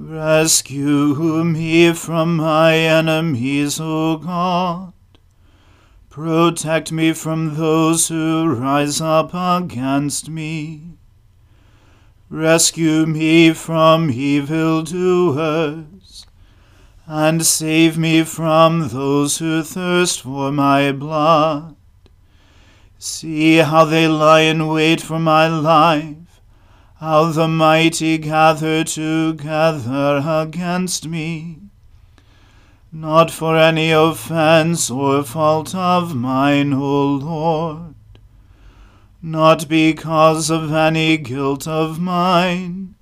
Rescue 0.00 1.42
me 1.42 1.92
from 1.92 2.36
my 2.36 2.76
enemies, 2.76 3.80
O 3.80 4.18
God. 4.18 4.92
Protect 6.08 6.92
me 6.92 7.12
from 7.12 7.56
those 7.56 8.06
who 8.06 8.46
rise 8.46 9.00
up 9.00 9.34
against 9.34 10.28
me. 10.28 10.98
Rescue 12.30 13.06
me 13.06 13.52
from 13.52 14.08
evil 14.08 14.84
doers, 14.84 16.26
and 17.04 17.44
save 17.44 17.98
me 17.98 18.22
from 18.22 18.90
those 18.90 19.38
who 19.38 19.64
thirst 19.64 20.20
for 20.20 20.52
my 20.52 20.92
blood. 20.92 21.74
See 23.00 23.56
how 23.56 23.84
they 23.84 24.06
lie 24.06 24.42
in 24.42 24.68
wait 24.68 25.00
for 25.00 25.18
my 25.18 25.48
life 25.48 26.27
how 27.00 27.30
the 27.30 27.46
mighty 27.46 28.18
gather 28.18 28.82
together 28.82 30.20
against 30.26 31.06
me. 31.06 31.58
Not 32.90 33.30
for 33.30 33.56
any 33.56 33.92
offense 33.92 34.90
or 34.90 35.22
fault 35.22 35.76
of 35.76 36.16
mine, 36.16 36.72
O 36.72 37.04
Lord, 37.14 37.94
not 39.22 39.68
because 39.68 40.50
of 40.50 40.72
any 40.72 41.16
guilt 41.18 41.68
of 41.68 42.00
mine. 42.00 42.96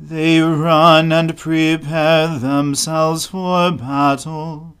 They 0.00 0.40
run 0.40 1.12
and 1.12 1.38
prepare 1.38 2.38
themselves 2.38 3.26
for 3.26 3.70
battle. 3.70 4.74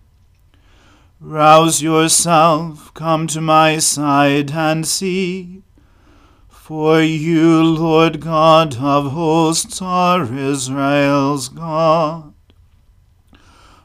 Rouse 1.20 1.80
yourself, 1.80 2.92
come 2.94 3.28
to 3.28 3.40
my 3.40 3.78
side 3.78 4.50
and 4.50 4.84
see. 4.84 5.62
For 6.62 7.02
you, 7.02 7.60
Lord 7.60 8.20
God 8.20 8.76
of 8.76 9.10
hosts, 9.10 9.82
are 9.82 10.22
Israel's 10.32 11.48
God. 11.48 12.34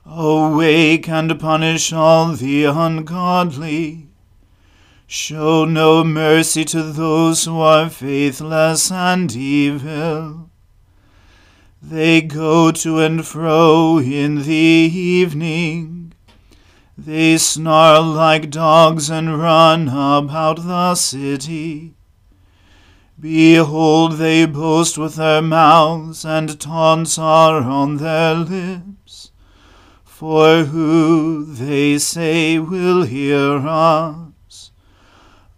Awake 0.06 1.10
and 1.10 1.40
punish 1.40 1.92
all 1.92 2.34
the 2.34 2.66
ungodly. 2.66 4.10
Show 5.08 5.66
no 5.66 6.04
mercy 6.04 6.64
to 6.66 6.84
those 6.84 7.46
who 7.46 7.60
are 7.60 7.90
faithless 7.90 8.92
and 8.92 9.36
evil. 9.36 10.52
They 11.82 12.22
go 12.22 12.72
to 12.74 13.00
and 13.00 13.26
fro 13.26 13.98
in 13.98 14.44
the 14.44 14.54
evening. 14.54 16.14
They 16.96 17.40
snarl 17.40 18.04
like 18.04 18.52
dogs 18.52 19.10
and 19.10 19.40
run 19.40 19.88
about 19.88 20.58
the 20.58 20.94
city. 20.94 21.97
Behold, 23.20 24.14
they 24.14 24.46
boast 24.46 24.98
with 24.98 25.16
their 25.16 25.42
mouths, 25.42 26.24
and 26.24 26.60
taunts 26.60 27.18
are 27.18 27.62
on 27.62 27.98
their 27.98 28.36
lips. 28.36 29.32
For 30.04 30.66
who, 30.66 31.46
they 31.46 31.98
say, 31.98 32.60
will 32.60 33.04
hear 33.04 33.58
us? 33.68 34.72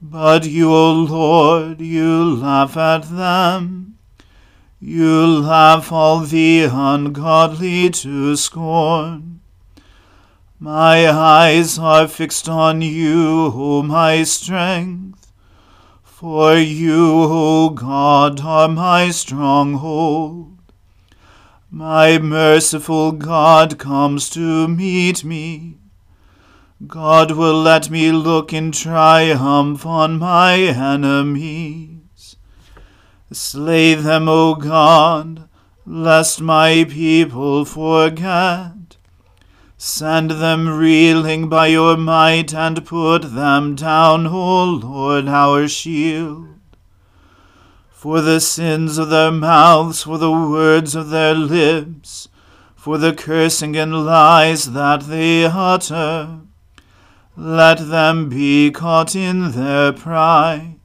But 0.02 0.46
you, 0.46 0.74
O 0.74 0.94
Lord, 0.94 1.82
you 1.82 2.36
laugh 2.36 2.78
at 2.78 3.10
them. 3.10 3.98
You 4.80 5.26
laugh 5.42 5.92
all 5.92 6.22
the 6.22 6.70
ungodly 6.72 7.90
to 7.90 8.38
scorn. 8.38 9.42
My 10.58 11.10
eyes 11.10 11.78
are 11.78 12.08
fixed 12.08 12.48
on 12.48 12.82
you, 12.82 13.52
O 13.54 13.84
my 13.84 14.24
strength. 14.24 15.29
For 16.20 16.58
you, 16.58 17.24
O 17.30 17.70
God, 17.70 18.42
are 18.42 18.68
my 18.68 19.10
stronghold. 19.10 20.58
My 21.72 22.18
merciful 22.18 23.14
God 23.14 23.80
comes 23.80 24.30
to 24.32 24.68
meet 24.68 25.24
me. 25.24 25.78
God 26.86 27.32
will 27.32 27.62
let 27.62 27.90
me 27.90 28.12
look 28.12 28.52
in 28.52 28.74
triumph 28.74 29.86
on 29.86 30.20
my 30.20 30.56
enemies. 30.58 32.36
Slay 33.32 33.94
them, 33.94 34.28
O 34.28 34.56
God, 34.56 35.48
lest 35.86 36.42
my 36.42 36.84
people 36.84 37.64
forget. 37.64 38.79
Send 39.82 40.32
them 40.32 40.68
reeling 40.68 41.48
by 41.48 41.68
your 41.68 41.96
might, 41.96 42.54
and 42.54 42.86
put 42.86 43.20
them 43.34 43.76
down, 43.76 44.28
O 44.28 44.66
Lord, 44.66 45.30
our 45.30 45.70
shield. 45.70 46.50
For 47.90 48.20
the 48.20 48.42
sins 48.42 48.98
of 48.98 49.10
their 49.10 49.32
mouths, 49.32 50.04
for 50.04 50.18
the 50.18 50.34
words 50.34 50.96
of 50.96 51.12
their 51.12 51.34
lips, 51.34 52.28
for 52.76 52.98
the 52.98 53.14
cursing 53.14 53.78
and 53.78 54.06
lies 54.06 54.74
that 54.74 55.04
they 55.04 55.46
utter, 55.46 56.42
let 57.38 57.88
them 57.88 58.28
be 58.28 58.72
caught 58.72 59.16
in 59.16 59.54
their 59.54 59.94
pride. 59.94 60.76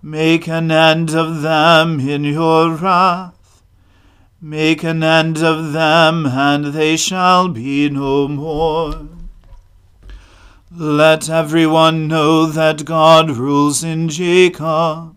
Make 0.00 0.48
an 0.48 0.70
end 0.70 1.14
of 1.14 1.42
them 1.42 2.00
in 2.00 2.24
your 2.24 2.70
wrath 2.70 3.35
Make 4.48 4.84
an 4.84 5.02
end 5.02 5.38
of 5.42 5.72
them, 5.72 6.24
and 6.24 6.66
they 6.66 6.96
shall 6.96 7.48
be 7.48 7.90
no 7.90 8.28
more. 8.28 9.08
Let 10.70 11.28
everyone 11.28 12.06
know 12.06 12.46
that 12.46 12.84
God 12.84 13.28
rules 13.30 13.82
in 13.82 14.08
Jacob, 14.08 15.16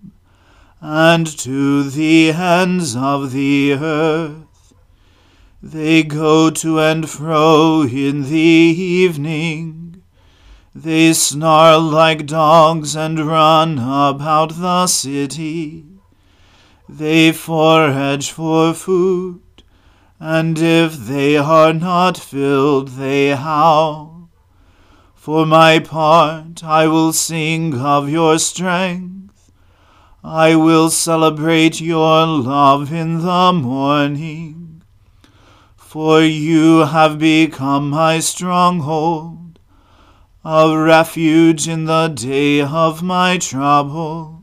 and 0.82 1.28
to 1.28 1.84
the 1.84 2.32
ends 2.32 2.96
of 2.96 3.32
the 3.32 3.74
earth. 3.74 4.74
They 5.62 6.02
go 6.02 6.50
to 6.50 6.80
and 6.80 7.08
fro 7.08 7.84
in 7.84 8.32
the 8.32 8.36
evening. 8.36 10.02
They 10.74 11.14
snarl 11.14 11.82
like 11.82 12.26
dogs 12.26 12.96
and 12.96 13.20
run 13.20 13.78
about 13.78 14.56
the 14.56 14.88
city. 14.88 15.89
They 16.92 17.32
forage 17.32 18.32
for 18.32 18.74
food, 18.74 19.44
and 20.20 20.58
if 20.58 20.98
they 20.98 21.38
are 21.38 21.72
not 21.72 22.18
filled, 22.18 22.88
they 22.98 23.36
howl. 23.36 24.32
For 25.14 25.46
my 25.46 25.78
part, 25.78 26.64
I 26.64 26.88
will 26.88 27.14
sing 27.14 27.80
of 27.80 28.10
your 28.10 28.40
strength. 28.40 29.52
I 30.24 30.56
will 30.56 30.90
celebrate 30.90 31.80
your 31.80 32.26
love 32.26 32.92
in 32.92 33.20
the 33.20 33.54
morning. 33.54 34.82
For 35.78 36.24
you 36.24 36.86
have 36.86 37.20
become 37.20 37.92
my 37.92 38.20
stronghold, 38.20 39.60
a 40.44 40.76
refuge 40.76 41.68
in 41.68 41.86
the 41.86 42.08
day 42.08 42.62
of 42.62 43.04
my 43.04 43.38
trouble. 43.38 44.39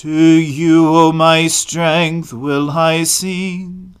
To 0.00 0.10
you, 0.10 0.94
O 0.94 1.10
my 1.10 1.46
strength, 1.46 2.30
will 2.30 2.70
I 2.70 3.04
sing. 3.04 3.96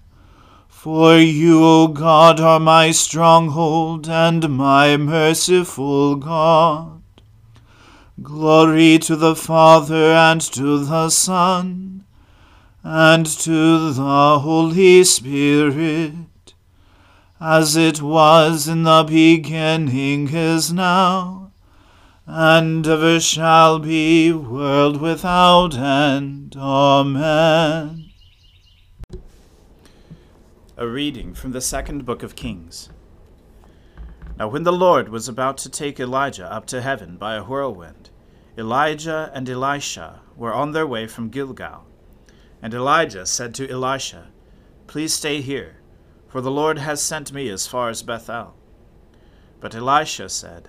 For 0.68 1.16
you, 1.16 1.64
O 1.64 1.88
God, 1.88 2.38
are 2.38 2.60
my 2.60 2.90
stronghold 2.90 4.06
and 4.06 4.46
my 4.50 4.98
merciful 4.98 6.16
God. 6.16 7.00
Glory 8.22 8.98
to 8.98 9.16
the 9.16 9.34
Father 9.34 10.12
and 10.12 10.42
to 10.42 10.84
the 10.84 11.08
Son 11.08 12.04
and 12.82 13.24
to 13.24 13.90
the 13.90 14.40
Holy 14.40 15.02
Spirit, 15.02 16.52
as 17.40 17.74
it 17.74 18.02
was 18.02 18.68
in 18.68 18.82
the 18.82 19.02
beginning 19.02 20.28
is 20.28 20.74
now 20.74 21.45
and 22.26 22.84
ever 22.86 23.20
shall 23.20 23.78
be, 23.78 24.32
world 24.32 25.00
without 25.00 25.76
end. 25.76 26.56
Amen. 26.58 28.10
A 30.76 30.86
reading 30.88 31.34
from 31.34 31.52
the 31.52 31.60
second 31.60 32.04
book 32.04 32.24
of 32.24 32.34
Kings. 32.34 32.90
Now, 34.38 34.48
when 34.48 34.64
the 34.64 34.72
Lord 34.72 35.08
was 35.08 35.28
about 35.28 35.56
to 35.58 35.70
take 35.70 36.00
Elijah 36.00 36.52
up 36.52 36.66
to 36.66 36.82
heaven 36.82 37.16
by 37.16 37.36
a 37.36 37.44
whirlwind, 37.44 38.10
Elijah 38.58 39.30
and 39.32 39.48
Elisha 39.48 40.20
were 40.36 40.52
on 40.52 40.72
their 40.72 40.86
way 40.86 41.06
from 41.06 41.30
Gilgal. 41.30 41.86
And 42.60 42.74
Elijah 42.74 43.24
said 43.24 43.54
to 43.54 43.70
Elisha, 43.70 44.28
Please 44.86 45.14
stay 45.14 45.40
here, 45.40 45.76
for 46.28 46.40
the 46.40 46.50
Lord 46.50 46.78
has 46.78 47.00
sent 47.00 47.32
me 47.32 47.48
as 47.48 47.66
far 47.66 47.88
as 47.88 48.02
Bethel. 48.02 48.54
But 49.60 49.74
Elisha 49.74 50.28
said, 50.28 50.68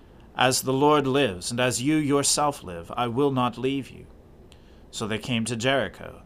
as 0.35 0.61
the 0.61 0.73
Lord 0.73 1.05
lives, 1.05 1.51
and 1.51 1.59
as 1.59 1.81
you 1.81 1.97
yourself 1.97 2.63
live, 2.63 2.91
I 2.95 3.07
will 3.07 3.31
not 3.31 3.57
leave 3.57 3.89
you. 3.89 4.05
So 4.89 5.07
they 5.07 5.17
came 5.17 5.45
to 5.45 5.55
Jericho. 5.55 6.21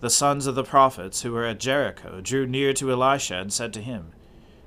The 0.00 0.10
sons 0.10 0.46
of 0.46 0.54
the 0.54 0.64
prophets 0.64 1.22
who 1.22 1.32
were 1.32 1.44
at 1.44 1.60
Jericho 1.60 2.20
drew 2.20 2.46
near 2.46 2.72
to 2.74 2.90
Elisha 2.90 3.36
and 3.36 3.52
said 3.52 3.72
to 3.74 3.82
him, 3.82 4.12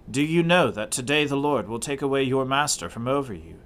Do 0.09 0.21
you 0.21 0.43
know 0.43 0.71
that 0.71 0.91
today 0.91 1.25
the 1.25 1.35
Lord 1.35 1.67
will 1.67 1.79
take 1.79 2.01
away 2.01 2.23
your 2.23 2.45
master 2.45 2.89
from 2.89 3.07
over 3.07 3.33
you? 3.33 3.59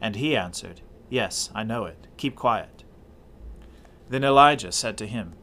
And 0.00 0.16
he 0.16 0.36
answered, 0.36 0.82
Yes, 1.08 1.50
I 1.54 1.64
know 1.64 1.84
it. 1.86 2.06
Keep 2.16 2.36
quiet. 2.36 2.84
Then 4.08 4.22
Elijah 4.22 4.70
said 4.70 4.96
to 4.98 5.06
him, 5.06 5.34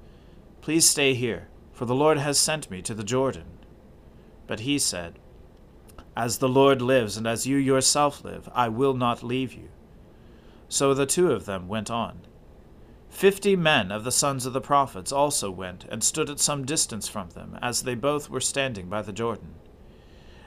Please 0.62 0.88
stay 0.88 1.16
here, 1.16 1.48
for 1.74 1.86
the 1.86 1.96
Lord 1.96 2.20
has 2.20 2.40
sent 2.40 2.70
me 2.70 2.82
to 2.84 2.94
the 2.94 3.04
Jordan. 3.04 3.58
But 4.48 4.62
he 4.62 4.78
said, 4.78 5.20
as 6.16 6.38
the 6.38 6.50
Lord 6.50 6.82
lives, 6.82 7.18
and 7.18 7.26
as 7.26 7.48
you 7.48 7.58
yourself 7.58 8.24
live, 8.24 8.50
I 8.54 8.68
will 8.68 8.94
not 8.94 9.24
leave 9.24 9.54
you. 9.54 9.70
So 10.68 10.94
the 10.94 11.06
two 11.06 11.32
of 11.32 11.46
them 11.46 11.68
went 11.68 11.90
on. 11.90 12.22
Fifty 13.10 13.56
men 13.56 13.92
of 13.92 14.04
the 14.04 14.12
sons 14.12 14.46
of 14.46 14.54
the 14.54 14.62
prophets 14.62 15.12
also 15.12 15.52
went, 15.52 15.86
and 15.90 16.04
stood 16.04 16.30
at 16.30 16.40
some 16.40 16.66
distance 16.66 17.08
from 17.08 17.30
them, 17.30 17.58
as 17.62 17.84
they 17.84 17.96
both 17.96 18.30
were 18.30 18.40
standing 18.40 18.88
by 18.88 19.02
the 19.02 19.12
Jordan. 19.12 19.56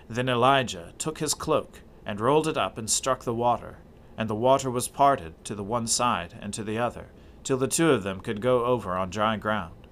Then 0.09 0.29
Elijah 0.29 0.93
took 0.99 1.19
his 1.19 1.35
cloak, 1.35 1.81
and 2.07 2.21
rolled 2.21 2.49
it 2.49 2.57
up, 2.57 2.77
and 2.77 2.89
struck 2.89 3.25
the 3.25 3.35
water, 3.35 3.79
and 4.17 4.29
the 4.29 4.35
water 4.35 4.71
was 4.71 4.89
parted 4.89 5.43
to 5.45 5.55
the 5.55 5.65
one 5.65 5.87
side 5.87 6.35
and 6.41 6.53
to 6.55 6.63
the 6.63 6.79
other, 6.79 7.07
till 7.43 7.57
the 7.57 7.69
two 7.69 7.91
of 7.91 8.03
them 8.03 8.21
could 8.21 8.41
go 8.41 8.65
over 8.65 8.95
on 8.97 9.11
dry 9.11 9.37
ground. 9.37 9.89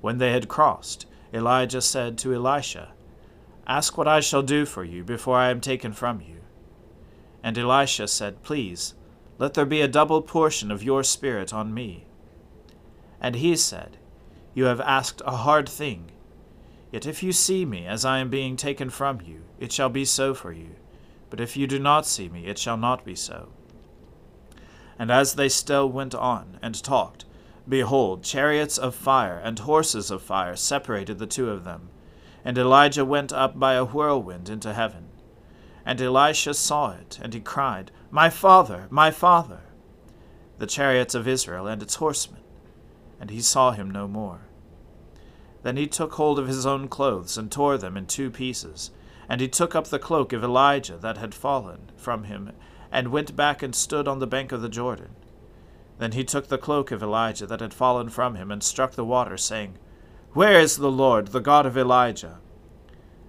When 0.00 0.18
they 0.18 0.32
had 0.32 0.48
crossed, 0.48 1.06
Elijah 1.32 1.82
said 1.82 2.18
to 2.18 2.34
Elisha, 2.34 2.93
Ask 3.66 3.96
what 3.96 4.08
I 4.08 4.20
shall 4.20 4.42
do 4.42 4.66
for 4.66 4.84
you 4.84 5.02
before 5.02 5.38
I 5.38 5.50
am 5.50 5.60
taken 5.60 5.92
from 5.92 6.20
you. 6.20 6.40
And 7.42 7.56
Elisha 7.56 8.08
said, 8.08 8.42
Please, 8.42 8.94
let 9.38 9.54
there 9.54 9.64
be 9.64 9.80
a 9.80 9.88
double 9.88 10.20
portion 10.20 10.70
of 10.70 10.82
your 10.82 11.02
spirit 11.02 11.52
on 11.52 11.72
me. 11.72 12.06
And 13.20 13.36
he 13.36 13.56
said, 13.56 13.96
You 14.52 14.64
have 14.64 14.80
asked 14.82 15.22
a 15.24 15.38
hard 15.38 15.68
thing. 15.68 16.10
Yet 16.92 17.06
if 17.06 17.22
you 17.22 17.32
see 17.32 17.64
me 17.64 17.86
as 17.86 18.04
I 18.04 18.18
am 18.18 18.28
being 18.28 18.56
taken 18.56 18.90
from 18.90 19.20
you, 19.22 19.42
it 19.58 19.72
shall 19.72 19.88
be 19.88 20.04
so 20.04 20.34
for 20.34 20.52
you. 20.52 20.76
But 21.30 21.40
if 21.40 21.56
you 21.56 21.66
do 21.66 21.78
not 21.78 22.06
see 22.06 22.28
me, 22.28 22.46
it 22.46 22.58
shall 22.58 22.76
not 22.76 23.04
be 23.04 23.14
so. 23.14 23.48
And 24.98 25.10
as 25.10 25.34
they 25.34 25.48
still 25.48 25.88
went 25.88 26.14
on 26.14 26.58
and 26.62 26.80
talked, 26.80 27.24
behold, 27.66 28.22
chariots 28.22 28.78
of 28.78 28.94
fire 28.94 29.40
and 29.42 29.58
horses 29.58 30.10
of 30.10 30.22
fire 30.22 30.54
separated 30.54 31.18
the 31.18 31.26
two 31.26 31.50
of 31.50 31.64
them 31.64 31.88
and 32.44 32.58
Elijah 32.58 33.04
went 33.04 33.32
up 33.32 33.58
by 33.58 33.74
a 33.74 33.84
whirlwind 33.84 34.50
into 34.50 34.74
heaven. 34.74 35.06
And 35.86 36.00
Elisha 36.00 36.54
saw 36.54 36.92
it, 36.92 37.18
and 37.22 37.32
he 37.32 37.40
cried, 37.40 37.90
My 38.10 38.28
father, 38.28 38.86
my 38.90 39.10
father! 39.10 39.60
The 40.58 40.66
chariots 40.66 41.14
of 41.14 41.26
Israel 41.26 41.66
and 41.66 41.82
its 41.82 41.96
horsemen. 41.96 42.40
And 43.18 43.30
he 43.30 43.40
saw 43.40 43.72
him 43.72 43.90
no 43.90 44.06
more. 44.06 44.42
Then 45.62 45.78
he 45.78 45.86
took 45.86 46.12
hold 46.12 46.38
of 46.38 46.46
his 46.46 46.66
own 46.66 46.88
clothes, 46.88 47.38
and 47.38 47.50
tore 47.50 47.78
them 47.78 47.96
in 47.96 48.06
two 48.06 48.30
pieces, 48.30 48.90
And 49.28 49.40
he 49.40 49.48
took 49.48 49.74
up 49.74 49.86
the 49.86 49.98
cloak 49.98 50.34
of 50.34 50.44
Elijah 50.44 50.98
that 50.98 51.16
had 51.16 51.34
fallen 51.34 51.90
from 51.96 52.24
him, 52.24 52.52
and 52.92 53.08
went 53.08 53.34
back 53.34 53.62
and 53.62 53.74
stood 53.74 54.06
on 54.06 54.18
the 54.18 54.26
bank 54.26 54.52
of 54.52 54.60
the 54.60 54.68
Jordan. 54.68 55.16
Then 55.98 56.12
he 56.12 56.24
took 56.24 56.48
the 56.48 56.58
cloak 56.58 56.90
of 56.90 57.02
Elijah 57.02 57.46
that 57.46 57.60
had 57.60 57.72
fallen 57.72 58.10
from 58.10 58.34
him, 58.34 58.50
and 58.50 58.62
struck 58.62 58.92
the 58.92 59.04
water, 59.04 59.38
saying, 59.38 59.78
Where 60.34 60.58
is 60.58 60.78
the 60.78 60.90
Lord, 60.90 61.28
the 61.28 61.40
God 61.40 61.64
of 61.64 61.78
Elijah? 61.78 62.40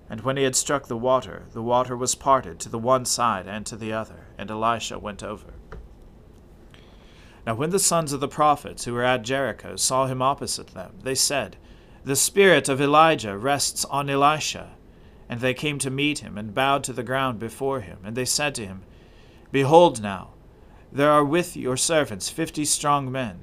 And 0.10 0.22
when 0.22 0.38
he 0.38 0.44
had 0.44 0.56
struck 0.56 0.88
the 0.88 0.98
water, 0.98 1.46
the 1.54 1.62
water 1.62 1.96
was 1.96 2.16
parted 2.16 2.60
to 2.60 2.70
the 2.70 2.80
one 2.80 3.06
side 3.06 3.48
and 3.48 3.64
to 3.68 3.76
the 3.76 3.94
other, 3.94 4.26
and 4.40 4.50
Elisha 4.50 4.98
went 4.98 5.22
over. 5.22 5.54
Now 7.46 7.54
when 7.54 7.70
the 7.70 7.78
sons 7.78 8.12
of 8.12 8.22
the 8.22 8.28
prophets 8.28 8.86
who 8.86 8.94
were 8.94 9.04
at 9.04 9.22
Jericho 9.22 9.76
saw 9.76 10.08
him 10.08 10.24
opposite 10.24 10.70
them, 10.70 10.96
they 11.04 11.14
said, 11.14 11.58
The 12.04 12.16
spirit 12.16 12.68
of 12.70 12.82
Elijah 12.82 13.38
rests 13.38 13.86
on 13.86 14.10
Elisha. 14.10 14.72
And 15.30 15.42
they 15.42 15.54
came 15.54 15.78
to 15.80 15.92
meet 15.92 16.20
him, 16.20 16.40
and 16.40 16.56
bowed 16.56 16.84
to 16.86 16.94
the 16.94 17.04
ground 17.04 17.38
before 17.38 17.82
him. 17.82 18.00
And 18.04 18.16
they 18.16 18.26
said 18.26 18.56
to 18.56 18.66
him, 18.66 18.82
Behold 19.52 20.02
now, 20.02 20.30
there 20.92 21.12
are 21.12 21.26
with 21.26 21.56
your 21.56 21.78
servants 21.78 22.30
fifty 22.30 22.66
strong 22.66 23.12
men. 23.12 23.42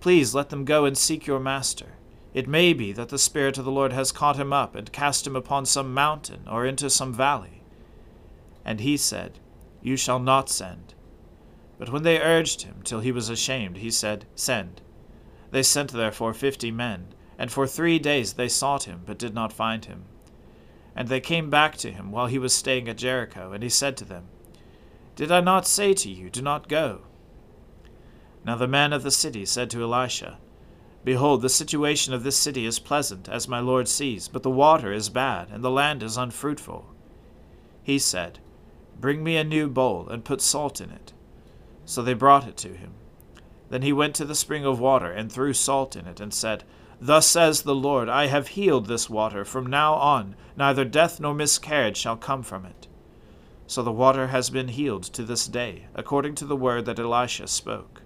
Please 0.00 0.34
let 0.34 0.50
them 0.50 0.64
go 0.64 0.84
and 0.84 0.98
seek 0.98 1.26
your 1.26 1.40
master. 1.40 1.92
It 2.36 2.46
may 2.46 2.74
be 2.74 2.92
that 2.92 3.08
the 3.08 3.18
Spirit 3.18 3.56
of 3.56 3.64
the 3.64 3.70
Lord 3.70 3.94
has 3.94 4.12
caught 4.12 4.36
him 4.36 4.52
up, 4.52 4.74
and 4.74 4.92
cast 4.92 5.26
him 5.26 5.34
upon 5.34 5.64
some 5.64 5.94
mountain, 5.94 6.42
or 6.46 6.66
into 6.66 6.90
some 6.90 7.14
valley. 7.14 7.62
And 8.62 8.80
he 8.80 8.98
said, 8.98 9.38
You 9.80 9.96
shall 9.96 10.18
not 10.18 10.50
send. 10.50 10.92
But 11.78 11.88
when 11.88 12.02
they 12.02 12.20
urged 12.20 12.60
him 12.60 12.82
till 12.84 13.00
he 13.00 13.10
was 13.10 13.30
ashamed, 13.30 13.78
he 13.78 13.90
said, 13.90 14.26
Send. 14.34 14.82
They 15.50 15.62
sent 15.62 15.92
therefore 15.92 16.34
fifty 16.34 16.70
men, 16.70 17.06
and 17.38 17.50
for 17.50 17.66
three 17.66 17.98
days 17.98 18.34
they 18.34 18.48
sought 18.48 18.84
him, 18.84 19.00
but 19.06 19.18
did 19.18 19.32
not 19.32 19.50
find 19.50 19.86
him. 19.86 20.04
And 20.94 21.08
they 21.08 21.20
came 21.20 21.48
back 21.48 21.78
to 21.78 21.90
him 21.90 22.12
while 22.12 22.26
he 22.26 22.38
was 22.38 22.52
staying 22.52 22.86
at 22.86 22.98
Jericho, 22.98 23.52
and 23.52 23.62
he 23.62 23.70
said 23.70 23.96
to 23.96 24.04
them, 24.04 24.24
Did 25.14 25.32
I 25.32 25.40
not 25.40 25.66
say 25.66 25.94
to 25.94 26.10
you, 26.10 26.28
Do 26.28 26.42
not 26.42 26.68
go? 26.68 27.00
Now 28.44 28.56
the 28.56 28.68
men 28.68 28.92
of 28.92 29.04
the 29.04 29.10
city 29.10 29.46
said 29.46 29.70
to 29.70 29.82
Elisha, 29.82 30.36
Behold, 31.06 31.40
the 31.40 31.48
situation 31.48 32.12
of 32.12 32.24
this 32.24 32.36
city 32.36 32.66
is 32.66 32.80
pleasant, 32.80 33.28
as 33.28 33.46
my 33.46 33.60
lord 33.60 33.86
sees, 33.86 34.26
but 34.26 34.42
the 34.42 34.50
water 34.50 34.92
is 34.92 35.08
bad, 35.08 35.50
and 35.52 35.62
the 35.62 35.70
land 35.70 36.02
is 36.02 36.16
unfruitful. 36.16 36.84
He 37.80 37.96
said, 37.96 38.40
Bring 38.98 39.22
me 39.22 39.36
a 39.36 39.44
new 39.44 39.68
bowl, 39.68 40.08
and 40.08 40.24
put 40.24 40.40
salt 40.40 40.80
in 40.80 40.90
it. 40.90 41.12
So 41.84 42.02
they 42.02 42.12
brought 42.12 42.48
it 42.48 42.56
to 42.56 42.74
him. 42.74 42.94
Then 43.70 43.82
he 43.82 43.92
went 43.92 44.16
to 44.16 44.24
the 44.24 44.34
spring 44.34 44.64
of 44.66 44.80
water, 44.80 45.12
and 45.12 45.30
threw 45.30 45.52
salt 45.52 45.94
in 45.94 46.08
it, 46.08 46.18
and 46.18 46.34
said, 46.34 46.64
Thus 47.00 47.28
says 47.28 47.62
the 47.62 47.72
Lord, 47.72 48.08
I 48.08 48.26
have 48.26 48.48
healed 48.48 48.86
this 48.86 49.08
water. 49.08 49.44
From 49.44 49.64
now 49.64 49.94
on, 49.94 50.34
neither 50.56 50.84
death 50.84 51.20
nor 51.20 51.34
miscarriage 51.34 51.98
shall 51.98 52.16
come 52.16 52.42
from 52.42 52.66
it. 52.66 52.88
So 53.68 53.80
the 53.84 53.92
water 53.92 54.26
has 54.26 54.50
been 54.50 54.66
healed 54.66 55.04
to 55.04 55.22
this 55.22 55.46
day, 55.46 55.84
according 55.94 56.34
to 56.34 56.46
the 56.46 56.56
word 56.56 56.84
that 56.86 56.98
Elisha 56.98 57.46
spoke. 57.46 58.02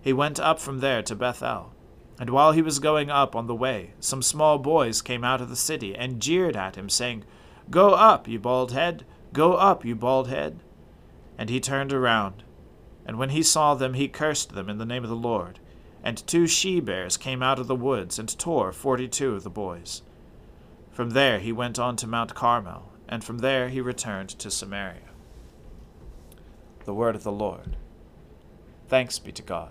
He 0.00 0.14
went 0.14 0.40
up 0.40 0.58
from 0.58 0.80
there 0.80 1.02
to 1.02 1.14
Bethel. 1.14 1.74
And 2.20 2.30
while 2.30 2.52
he 2.52 2.62
was 2.62 2.78
going 2.78 3.10
up 3.10 3.34
on 3.34 3.48
the 3.48 3.54
way, 3.54 3.94
some 3.98 4.22
small 4.22 4.58
boys 4.58 5.02
came 5.02 5.24
out 5.24 5.40
of 5.40 5.48
the 5.48 5.56
city 5.56 5.96
and 5.96 6.22
jeered 6.22 6.56
at 6.56 6.76
him, 6.76 6.88
saying, 6.88 7.24
Go 7.68 7.94
up, 7.94 8.28
you 8.28 8.38
bald 8.38 8.70
head! 8.70 9.04
Go 9.32 9.54
up, 9.54 9.84
you 9.84 9.96
bald 9.96 10.28
head! 10.28 10.60
And 11.36 11.50
he 11.50 11.58
turned 11.58 11.92
around. 11.92 12.44
And 13.04 13.18
when 13.18 13.30
he 13.30 13.42
saw 13.42 13.74
them, 13.74 13.94
he 13.94 14.06
cursed 14.06 14.54
them 14.54 14.70
in 14.70 14.78
the 14.78 14.86
name 14.86 15.02
of 15.02 15.10
the 15.10 15.16
Lord 15.16 15.58
and 16.02 16.26
two 16.26 16.46
she 16.46 16.80
bears 16.80 17.16
came 17.16 17.42
out 17.42 17.58
of 17.58 17.66
the 17.66 17.76
woods 17.76 18.18
and 18.18 18.38
tore 18.38 18.72
forty 18.72 19.08
two 19.08 19.34
of 19.34 19.42
the 19.42 19.50
boys. 19.50 20.02
From 20.90 21.10
there 21.10 21.38
he 21.38 21.52
went 21.52 21.78
on 21.78 21.96
to 21.96 22.06
Mount 22.06 22.34
Carmel, 22.34 22.90
and 23.08 23.22
from 23.22 23.38
there 23.38 23.68
he 23.68 23.80
returned 23.80 24.30
to 24.30 24.50
Samaria. 24.50 25.00
The 26.84 26.94
word 26.94 27.14
of 27.14 27.22
the 27.22 27.32
Lord. 27.32 27.76
Thanks 28.88 29.18
be 29.18 29.32
to 29.32 29.42
God. 29.42 29.70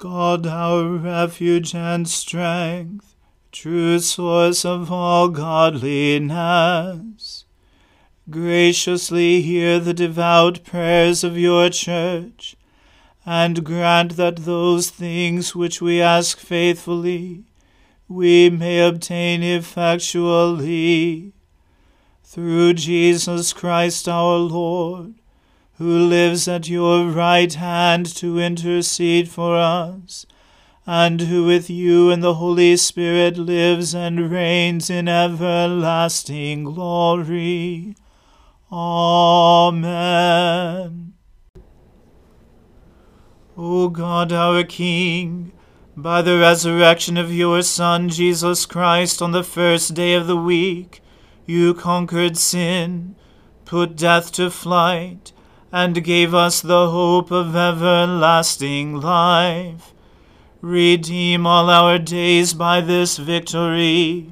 God, 0.00 0.46
our 0.46 0.96
refuge 0.96 1.74
and 1.74 2.08
strength, 2.08 3.14
true 3.52 3.98
source 3.98 4.64
of 4.64 4.90
all 4.90 5.28
godliness, 5.28 5.84
graciously 8.30 9.42
hear 9.42 9.78
the 9.78 9.92
devout 9.92 10.64
prayers 10.64 11.22
of 11.22 11.36
your 11.36 11.68
church, 11.68 12.56
and 13.26 13.62
grant 13.62 14.16
that 14.16 14.36
those 14.36 14.88
things 14.88 15.54
which 15.54 15.82
we 15.82 16.00
ask 16.00 16.38
faithfully 16.38 17.44
we 18.08 18.48
may 18.48 18.80
obtain 18.80 19.42
effectually. 19.42 21.34
Through 22.24 22.72
Jesus 22.72 23.52
Christ 23.52 24.08
our 24.08 24.38
Lord 24.38 25.19
who 25.80 25.96
lives 25.96 26.46
at 26.46 26.68
your 26.68 27.06
right 27.06 27.54
hand 27.54 28.04
to 28.04 28.38
intercede 28.38 29.30
for 29.30 29.56
us, 29.56 30.26
and 30.86 31.22
who 31.22 31.46
with 31.46 31.70
you 31.70 32.10
and 32.10 32.22
the 32.22 32.34
Holy 32.34 32.76
Spirit 32.76 33.38
lives 33.38 33.94
and 33.94 34.30
reigns 34.30 34.90
in 34.90 35.08
everlasting 35.08 36.64
glory. 36.64 37.94
Amen. 38.70 39.94
O 43.56 43.88
God, 43.88 44.32
our 44.34 44.62
King, 44.64 45.50
by 45.96 46.20
the 46.20 46.36
resurrection 46.36 47.16
of 47.16 47.32
your 47.32 47.62
Son, 47.62 48.10
Jesus 48.10 48.66
Christ, 48.66 49.22
on 49.22 49.32
the 49.32 49.42
first 49.42 49.94
day 49.94 50.12
of 50.12 50.26
the 50.26 50.36
week, 50.36 51.00
you 51.46 51.72
conquered 51.72 52.36
sin, 52.36 53.16
put 53.64 53.96
death 53.96 54.30
to 54.32 54.50
flight, 54.50 55.32
and 55.72 56.04
gave 56.04 56.34
us 56.34 56.60
the 56.60 56.90
hope 56.90 57.30
of 57.30 57.54
everlasting 57.54 59.00
life. 59.00 59.94
Redeem 60.60 61.46
all 61.46 61.70
our 61.70 61.98
days 61.98 62.54
by 62.54 62.80
this 62.80 63.16
victory. 63.16 64.30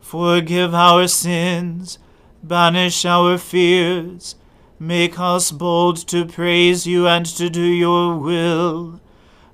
Forgive 0.00 0.74
our 0.74 1.08
sins, 1.08 1.98
banish 2.42 3.04
our 3.04 3.38
fears, 3.38 4.34
make 4.78 5.18
us 5.18 5.50
bold 5.50 5.96
to 6.08 6.26
praise 6.26 6.86
you 6.86 7.06
and 7.06 7.24
to 7.26 7.48
do 7.48 7.62
your 7.64 8.16
will, 8.16 9.00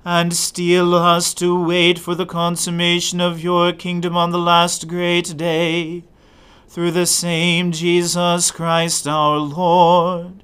and 0.03 0.33
steel 0.33 0.93
us 0.93 1.33
to 1.35 1.63
wait 1.63 1.97
for 1.97 2.15
the 2.15 2.25
consummation 2.25 3.21
of 3.21 3.41
your 3.41 3.71
kingdom 3.71 4.17
on 4.17 4.31
the 4.31 4.39
last 4.39 4.87
great 4.87 5.37
day. 5.37 6.03
Through 6.67 6.91
the 6.91 7.05
same 7.05 7.71
Jesus 7.71 8.51
Christ 8.51 9.07
our 9.07 9.37
Lord 9.37 10.43